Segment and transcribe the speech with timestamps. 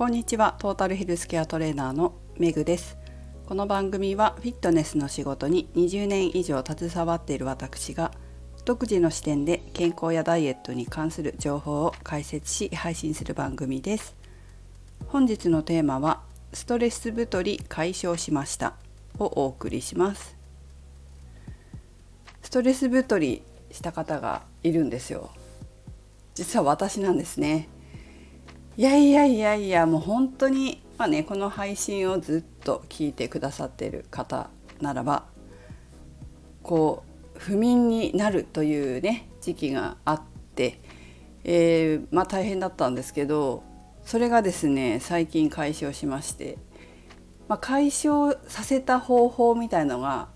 [0.00, 0.56] こんにちは。
[0.58, 2.96] トータルヘルスケアトレーナーのめぐです。
[3.44, 8.10] この番組はフィットネスの仕事に20年以上携わっている私が
[8.64, 14.16] 独自の視点で健康やダイエットに関する情報を解説し配信する番組です。
[15.08, 16.22] 本日のテーマは
[16.54, 18.76] ストレス太り解消しました。
[19.18, 20.34] をお送りします。
[22.40, 25.28] ストレス太りした方がいるんですよ。
[26.34, 27.68] 実は私なんですね。
[28.80, 34.48] いやいやいやいやもう本当にまあねこの配信をずっと聞いてくださっている方
[34.80, 35.24] ならば
[36.62, 37.04] こ
[37.36, 40.22] う不眠になるというね時期があっ
[40.54, 40.80] て、
[41.44, 43.62] えー、まあ大変だったんですけど
[44.06, 46.56] それがですね最近解消しまして、
[47.48, 50.30] まあ、解消させた方法みたいのが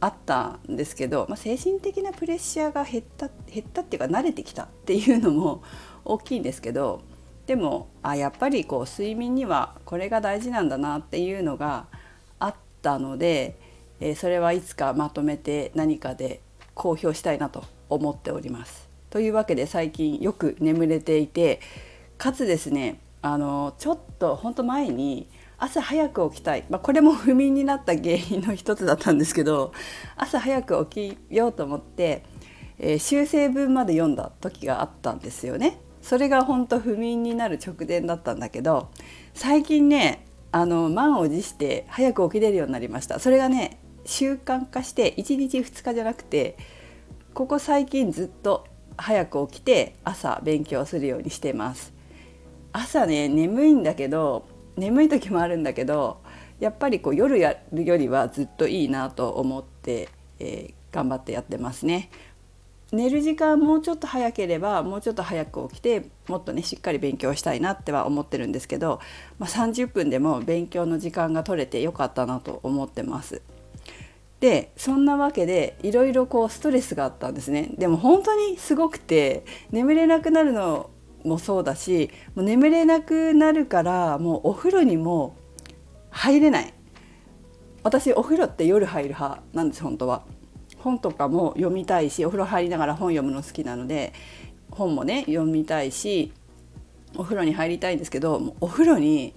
[0.00, 5.62] あったんですけど、まあ、精神的なプレッシャーが減った減ったっていうか慣れてきたっていうのも
[6.04, 7.04] 大きいんですけど
[7.52, 11.84] でもあやっぱりこう睡眠にはこれが大事なんだなっていうのが
[12.38, 13.58] あったので、
[14.00, 16.40] えー、それはいつかまとめて何かで
[16.72, 18.88] 公表したいなと思っております。
[19.10, 21.60] というわけで最近よく眠れていて
[22.16, 29.74] かつですねあのちょっとほんと前に朝早く起きたい、まあ、これも不眠になった原因の一つだったんですけど
[30.16, 32.24] 朝早く起きようと思って、
[32.78, 35.78] えー、修正文まで読んだ時があったんですよね。
[36.02, 38.90] それが本当不眠になる直前だったんだけど
[39.32, 43.18] 最近ねあの満を持して早く起きれるようになりました。
[43.18, 46.58] それがね習慣化して1日2日じゃなくて
[47.32, 51.94] ここ最近ずっと早く起きて朝勉強するようにしてます。
[52.72, 56.20] 朝ね眠いんだけど眠い時もあるんだけど
[56.58, 60.08] やっぱりこう夜やるよりはずっといいなと思って、
[60.38, 62.10] えー、頑張ってやってますね。
[62.92, 69.00] 寝る時間もうちょっと早ければもうちょっと早く起きてもっとねしっかり勉強したいなっては思ってるんですけど、
[69.38, 73.40] まあ、30分でも勉強の時間が取れてよかったなと思ってます。
[74.40, 77.70] でそんなわけでいろいろこうストレスがあったんですね。
[77.78, 80.90] でも本当にすごくて眠れなくなるの
[81.24, 85.36] もそうだしもう眠れなくなるからもうお風呂にも
[86.10, 86.74] 入れない。
[87.84, 90.24] 私お風呂って夜入る派なんです本当は。
[90.82, 94.12] 本とかも読みたいしお風呂入りながら本読むの好きなので
[94.70, 96.32] 本もね読みたいし
[97.16, 99.34] お風呂に入りたいんですけどお風呂に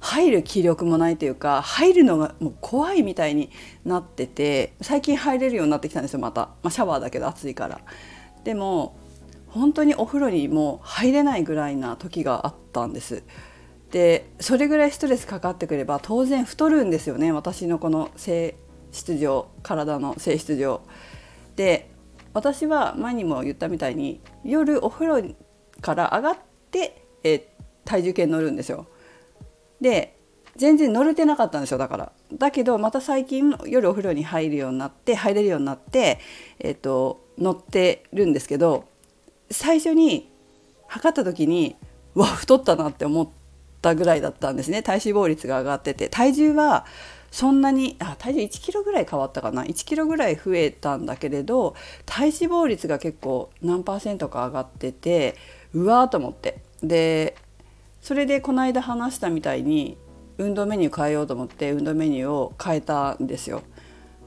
[0.00, 3.50] 入る気力もないというか入るのがもう怖いみたいに
[3.84, 7.80] なってて最近入れるようになってきたんですよまた、まあ、シャワーだけど暑いから。
[8.44, 8.96] でも
[9.48, 13.24] 本当にお風呂にもう入れないぐらいな時があったんです。
[13.90, 18.54] でそれぐらいストレスかかってくれば当然太るんですよね私のこの性
[18.92, 20.82] 質上体の性質上
[21.56, 21.90] で
[22.34, 25.34] 私は前にも言ったみたいに夜お風呂
[25.80, 26.38] から上がっ
[26.70, 27.48] て、え
[27.84, 28.86] 体重計に乗るんですよ。
[29.80, 30.18] で
[30.56, 32.12] 全然乗れてなかったんですよだから。
[32.32, 36.18] だけどまた最近夜お風呂に入るようになって入れるようになって、
[36.58, 38.88] えーと、乗ってるんですけど
[39.50, 40.30] 最初に
[40.88, 41.76] 測った時に
[42.14, 43.28] わ太ったなって思っ
[43.80, 44.82] たぐらいだったんですね。
[44.82, 46.08] 体脂肪率が上がってて。
[46.08, 46.86] 体重は
[47.30, 51.74] そんなにあ体重1キロぐらい変わったかな？1キロぐらい増えたんだけれど
[52.06, 55.36] 体脂肪率が結構何パーセントか上がってて
[55.74, 56.60] うわーと思って。
[56.82, 57.36] で
[58.00, 59.98] それでこの間話したみたいに
[60.38, 63.62] 運動メニュー変えようと思って運動メニューを変えたんですよ。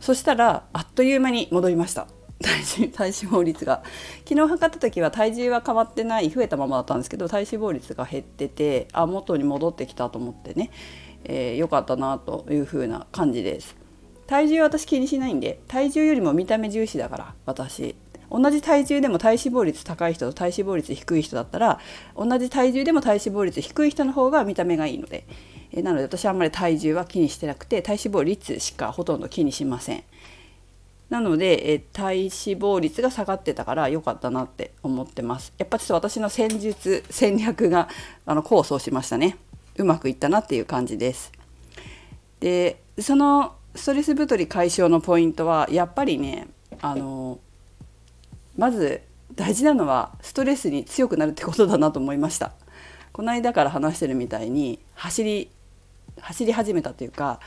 [0.00, 2.08] そしたらあっという間に戻りました。
[2.42, 3.84] 体重体脂肪率が。
[4.28, 10.70] 昨日測った時は体重は変わってない増えたままだったんですけど体脂肪率が減っててあ元に戻ってきたと思ってね。
[11.24, 13.76] えー、良かったなという風な感じです。
[14.26, 17.94] 体重は私気にしないんで体重よりも見た目重視だから私。
[18.30, 21.78] 同じ体重でも体脂肪率高い人と体脂肪率低い人だったら
[22.16, 25.26] 同じ体重でも体脂肪率低い人の方が見た目がいいので、
[25.70, 30.04] え、なので私はあんまり体重は気にしてなくて体脂肪率しかほとんど気にしません。
[31.10, 35.52] なので、え、体脂肪率が下がってたから良かったなって思ってます。
[35.58, 37.90] やっぱちょっと私の戦術戦略が
[38.24, 39.36] あの功を奏しましたね。
[39.76, 41.32] うまくいったなっていう感じです。
[42.40, 46.48] でそのストレス太り解消のポイントはやっぱりね
[46.80, 47.38] あの
[48.56, 49.02] まず
[49.34, 52.52] 大事なのはストレスに強くなるってことだなと思いました。
[53.12, 55.50] この間から話してるみたいに走り
[56.20, 57.40] 走り始めたというか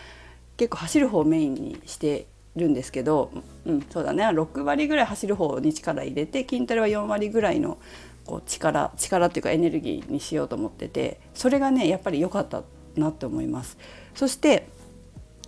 [0.57, 3.31] 結構走る方をメインにしてるんですけど、
[3.66, 7.77] うん、そうだね6割ぐらい走る方に力入れて筋トレは4割ぐらいの
[8.25, 12.63] こう力力っていうかエネルギーにしようと思っててそれがねやっぱり良かった
[12.95, 13.77] なって思います。
[14.13, 14.68] そして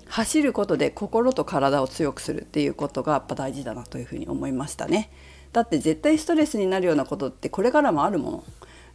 [0.06, 5.12] 走ることで心と体を強くするっていうことがやっぱ大事だなというふうに思いましたね。
[5.52, 8.44] だって絶対ストレスになるようなことってこれからもあるもの。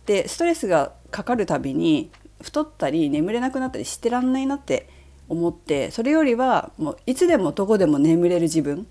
[0.06, 4.88] でストレスがかかるたびに太ったり眠れなくなったりしてらんないなって
[5.28, 8.86] 思ってそれよりはもういつでもどこでも眠れる自分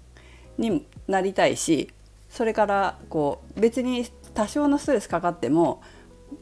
[0.58, 1.92] になりたいし
[2.30, 5.82] それからこう別に多少のストレスかかっても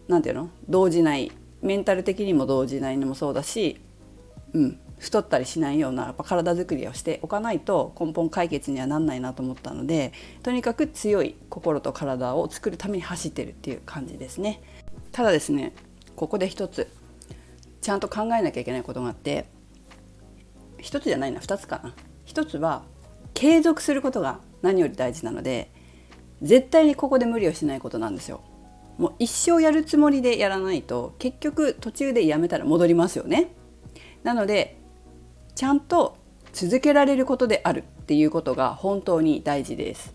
[0.08, 0.52] 何て言うの？
[0.68, 1.32] 動じない
[1.62, 3.82] メンタル的にも動じないのもそうだし、
[4.54, 10.14] うん、太ったりしないようなやっぱ体づくりをしておかないと根本解決にはなんないなと思ったので
[10.44, 14.62] とにかく強い心と体を作るために走ってるっていう感じですね。
[15.12, 15.74] ただですね
[16.16, 16.88] ここで一つ
[17.82, 19.46] ちゃんと考えなきゃいけないことがあって
[20.78, 21.94] 一つじゃないな二つかな。
[22.26, 22.84] 一つは
[23.34, 25.72] 継続することが何より大事なので
[26.42, 28.42] 絶対にここで無理をしないことなんですよ。
[28.98, 33.52] もう一生やるつもりでやらないと結局途中でやめたら戻りますよね。
[34.24, 34.78] なので
[35.56, 36.18] ちゃんと
[36.52, 40.14] 続けられることであるっていうことが本当に大事です。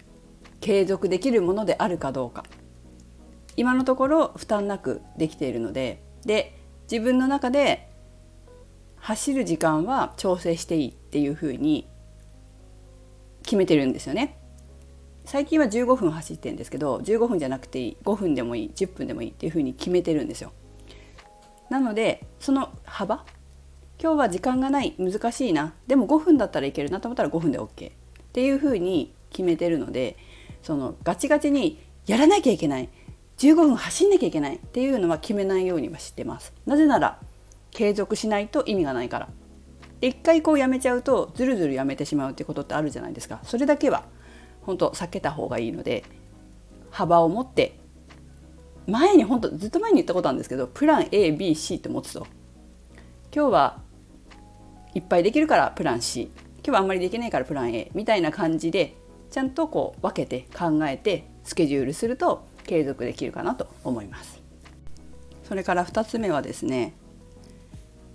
[0.61, 2.44] 継続できるものであるかどうか。
[3.56, 6.59] 今のところ負担なくできているのでで
[6.91, 7.88] 自分の中で
[8.97, 11.88] 走る時間は調整していいっていうふうに
[13.43, 14.38] 決めてるんですよね。
[15.25, 20.53] 最近は15分走ってるんですけど15分じゃなくていい5分でもいい10分でもいいっていうふうに決めてるんですよ。
[21.71, 23.25] なのでその幅
[24.00, 27.93] 今日は時間がない難しいなでも5分だったらいけるなと思ったら5分で OK っ
[28.32, 30.17] ていうふうに決めてるので
[30.62, 32.91] そのガチガチにやらなきゃいけない
[33.38, 36.53] 15分走んなきゃいけないっていうのは決めないようにはしてます。
[36.67, 37.19] なぜなら
[37.70, 39.29] 継続しないと意味がないから。
[40.00, 43.41] 一回こうやめちゃうとずるずるやめてしまうってことってあるじゃないですか。
[43.43, 44.05] それだけは
[44.66, 46.05] 本当避けた方がいいので
[46.90, 47.78] 幅を持って
[48.87, 52.26] 前に本当ずっと前に言ったことあるんですけどプラン ABC って持つと。
[53.34, 53.78] 今日は
[54.94, 58.94] いっぱいできるからプラン C 今日はあんまりできないからプラン A みたいな感じで
[59.31, 64.40] ちゃんとこう分けて考えてスケジュールすると継続できるかなと思います。
[65.43, 66.94] それから2つ目はですね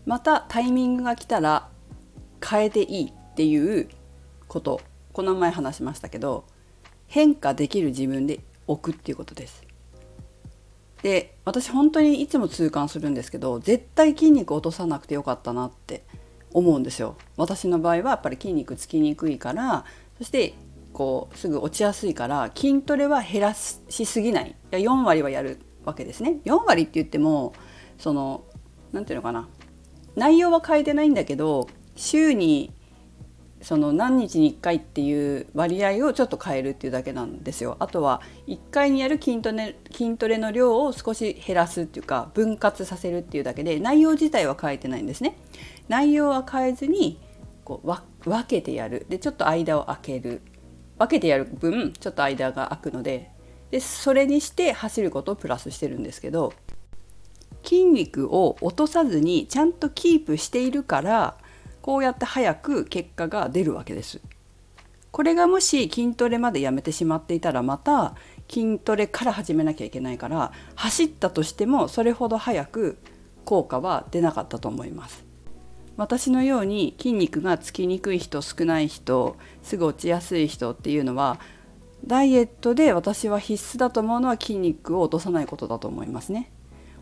[0.05, 1.69] またタイミングが来たら
[2.43, 3.89] 変えていいっていう
[4.47, 4.81] こと。
[5.13, 6.45] この前話しましたけど
[7.07, 9.63] 変化できる自分で置くっていうことです。
[11.01, 16.03] で私本当にいつも痛感するんですけど絶対筋肉落とさなくてよかったなって
[16.51, 17.15] 思うんですよ。
[17.37, 19.85] 私の場合はやっぱり筋肉つきにくいから
[20.17, 20.53] そして
[20.91, 24.49] こうすぐ落ちやすいから筋トレは減らしすぎない。
[24.49, 26.39] いや4割はやるわけですね。
[26.45, 27.53] 4割って言っても
[27.97, 28.43] その
[28.91, 29.47] 何て言うのかな。
[30.15, 32.73] 内容は変えてないんだけど週に
[33.61, 37.75] その何日に1回っていう割合をちょっと変えるっていうだけなんですよ。
[37.79, 45.37] あとは1回にやる筋トレ筋トレの量を少し減らすっていうか分割させるっていうだけで内容自体は変えてないんですね。
[45.89, 47.19] 内容は変えずに
[47.65, 50.41] こう分けてやるでちょっと間を空ける
[50.97, 53.29] 分けてやる分ちょっと間が空くので
[53.71, 56.53] でそれにして走ることをプラスしてるんですけど
[57.63, 61.37] 筋肉を落とさずにちゃんとキープしているから
[61.81, 64.21] こうやって早く結果が出るわけです。
[65.11, 68.15] これがもし筋トレまでやめてしまっていたらまた
[68.49, 72.97] 筋トレから始めなきゃいけないから走ったとしてもそれほど早く
[73.45, 75.25] 効果は出なかったと思います。
[75.97, 81.41] 私のように筋肉がつきにくい人少ない人すぐ落ちやすい人っていうのは
[82.05, 86.51] ダイエットで私は必須だと思うのは筋肉を落とさないことだと思いますね。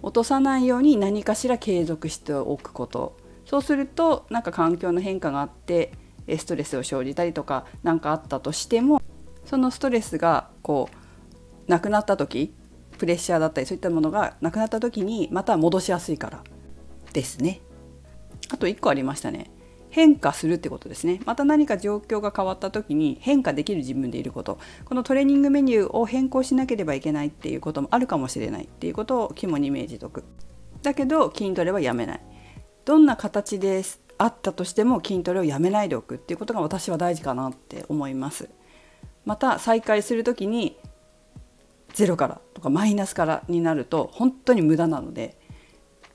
[0.01, 3.15] 落とさないように何かしら継続しておくこと
[3.48, 5.94] そうするとなんか環境の変化があって
[6.38, 9.01] ストレスを生じたりとか何かあったとしても
[9.46, 12.54] そのストレスがこうなくなった時
[12.98, 16.44] プレッシャーだったりそういったものがなくなった時にまた戻しやすいから
[17.13, 17.62] ですね。
[18.50, 19.50] あと1個ありましたね。
[19.89, 21.22] 変化するってことですね。
[21.25, 24.60] また何か状況が変わった時に変化できる自分でいること。
[24.84, 30.25] このトレーニングメニューを変更しなければいけないっていうこともあるかもしれないっていうことを肝にイメージとく。
[30.82, 32.22] だけど筋トレはやめない。
[32.88, 33.84] どんな形で
[34.17, 38.50] あったとしても筋トレをやめないでおくっていうことが私は大事かなって思います
[39.25, 40.77] また再開する時に
[41.94, 45.38] ゼロからとかマイナスからになると本当に無駄なので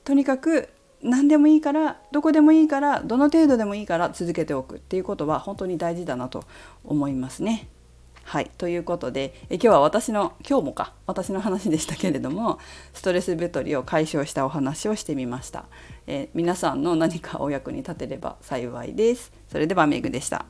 [0.02, 0.71] とにかく
[1.02, 6.45] 何でもいいからどこでもいいからどの程度でもいいから続けておくっていうことは本当に大事だなと
[6.85, 7.69] 思いますね。
[8.25, 12.59] はいということでえ今日は私の今日もか私の話でしたけれども
[12.93, 15.64] ストレス太りを解消したお話をしてみました。
[16.07, 19.33] え皆さんの何かお役に立てれば幸いです。
[19.49, 20.47] それではメグでした。